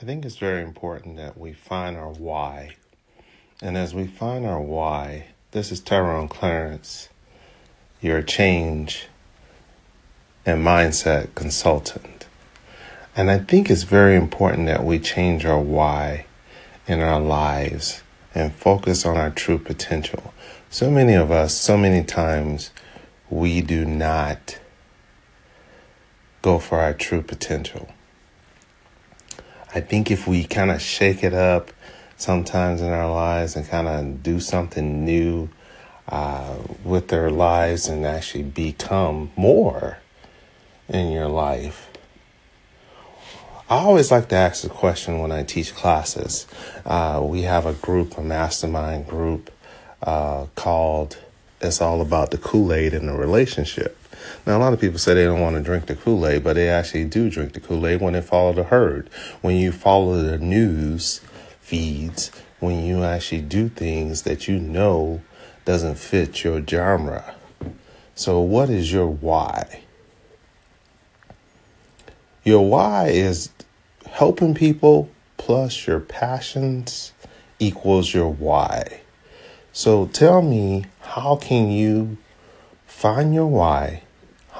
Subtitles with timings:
[0.00, 2.76] I think it's very important that we find our why.
[3.60, 7.10] And as we find our why, this is Tyrone Clarence,
[8.00, 9.08] your change
[10.46, 12.26] and mindset consultant.
[13.14, 16.24] And I think it's very important that we change our why
[16.86, 18.02] in our lives
[18.34, 20.32] and focus on our true potential.
[20.70, 22.70] So many of us, so many times,
[23.28, 24.58] we do not
[26.40, 27.90] go for our true potential.
[29.72, 31.70] I think if we kind of shake it up
[32.16, 35.48] sometimes in our lives and kind of do something new
[36.08, 39.98] uh, with their lives and actually become more
[40.88, 41.88] in your life.
[43.68, 46.48] I always like to ask the question when I teach classes.
[46.84, 49.52] Uh, we have a group, a mastermind group
[50.02, 51.16] uh, called
[51.60, 53.96] It's All About the Kool Aid in a Relationship.
[54.46, 56.54] Now, a lot of people say they don't want to drink the Kool Aid, but
[56.54, 59.08] they actually do drink the Kool Aid when they follow the herd.
[59.40, 61.20] When you follow the news
[61.60, 65.20] feeds, when you actually do things that you know
[65.64, 67.34] doesn't fit your genre.
[68.14, 69.82] So, what is your why?
[72.44, 73.50] Your why is
[74.06, 77.12] helping people plus your passions
[77.58, 79.00] equals your why.
[79.72, 82.18] So, tell me, how can you
[82.86, 84.02] find your why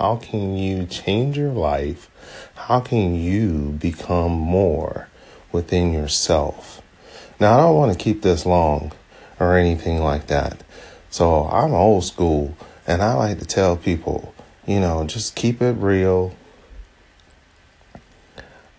[0.01, 2.09] how can you change your life?
[2.55, 5.09] How can you become more
[5.53, 6.81] within yourself?
[7.39, 8.93] Now, I don't want to keep this long
[9.39, 10.63] or anything like that.
[11.11, 12.57] So I'm old school
[12.87, 14.35] and I like to tell people,
[14.67, 16.35] you know, just keep it real.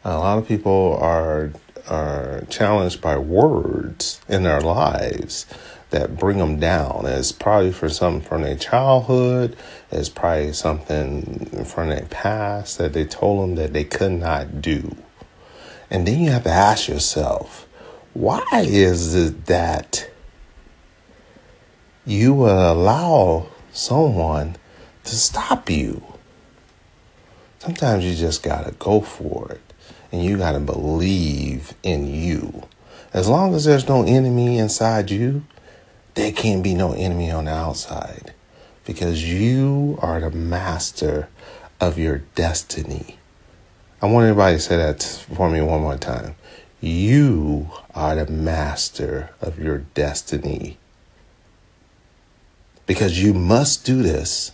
[0.03, 1.51] A lot of people are
[1.87, 5.45] are challenged by words in their lives
[5.89, 7.05] that bring them down.
[7.05, 9.55] It's probably for something from their childhood.
[9.91, 14.95] It's probably something from their past that they told them that they could not do.
[15.89, 17.67] And then you have to ask yourself,
[18.13, 20.09] why is it that
[22.05, 24.55] you would allow someone
[25.03, 26.03] to stop you?
[27.59, 29.70] Sometimes you just got to go for it
[30.11, 32.63] and you got to believe in you.
[33.13, 35.43] As long as there's no enemy inside you,
[36.13, 38.33] there can't be no enemy on the outside
[38.85, 41.27] because you are the master
[41.79, 43.17] of your destiny.
[44.01, 45.03] I want everybody to say that
[45.35, 46.35] for me one more time.
[46.79, 50.77] You are the master of your destiny.
[52.87, 54.53] Because you must do this.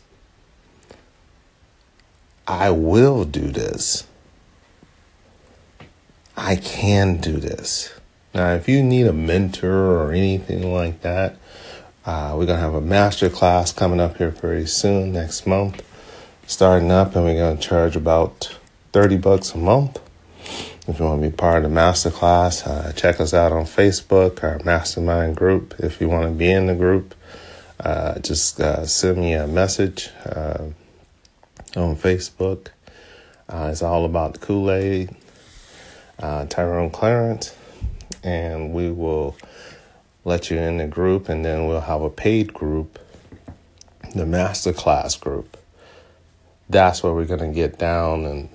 [2.48, 4.07] I will do this.
[6.40, 7.92] I can do this.
[8.32, 11.36] Now, if you need a mentor or anything like that,
[12.06, 15.84] uh, we're going to have a master class coming up here very soon, next month,
[16.46, 18.56] starting up, and we're going to charge about
[18.94, 20.00] 30 bucks a month.
[20.88, 23.66] If you want to be part of the master class, uh, check us out on
[23.66, 25.74] Facebook, our mastermind group.
[25.80, 27.16] If you want to be in the group,
[27.80, 30.66] uh, just uh, send me a message uh,
[31.76, 32.68] on Facebook.
[33.50, 35.16] Uh, it's all about the Kool Aid.
[36.20, 37.56] Tyrone Clarence
[38.24, 39.36] and we will
[40.26, 43.00] let you in the group, and then we'll have a paid group,
[44.14, 45.56] the master class group.
[46.70, 48.50] That's where we're going to get down and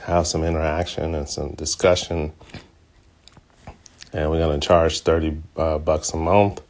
[0.00, 2.32] have some interaction and some discussion.
[4.12, 6.60] And we're going to charge 30 uh, bucks a month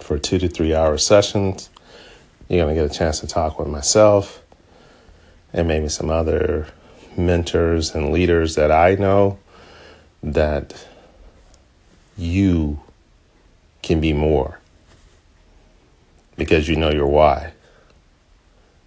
[0.00, 1.70] for two to three hour sessions.
[2.48, 4.42] You're going to get a chance to talk with myself
[5.54, 6.66] and maybe some other
[7.16, 9.38] mentors and leaders that I know
[10.22, 10.86] that
[12.16, 12.80] you
[13.82, 14.60] can be more
[16.36, 17.52] because you know your why.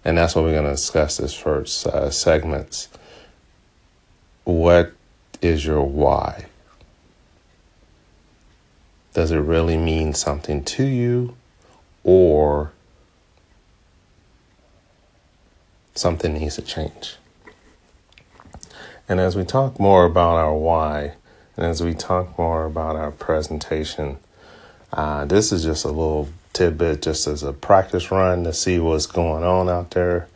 [0.04, 2.10] And that's what we're going to discuss this first uh.
[4.44, 4.92] What
[5.40, 6.46] is your why?
[9.14, 11.36] Does it really mean something to you
[12.02, 12.72] or
[15.94, 17.16] something needs to change?
[19.08, 21.14] And as we talk more about our why,
[21.56, 24.18] and as we talk more about our presentation,
[24.92, 29.06] uh, this is just a little tidbit, just as a practice run to see what's
[29.06, 30.28] going on out there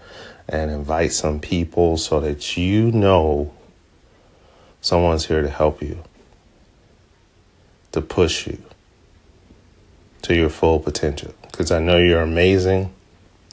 [0.49, 3.55] and invite some people so that you know
[4.81, 6.03] someone's here to help you,
[7.93, 8.63] to push you
[10.23, 11.35] to your full potential.
[11.43, 12.93] Because I know you're amazing.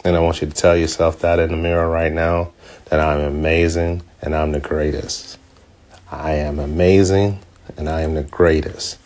[0.06, 2.52] And I want you to tell yourself that in the mirror right now
[2.86, 5.40] that I'm amazing and I'm the greatest.
[6.12, 7.40] I am amazing
[7.75, 9.00] and I am the greatest.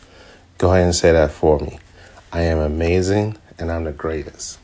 [0.57, 1.79] Go ahead and say that for me.
[2.33, 4.59] I am amazing and I'm the greatest.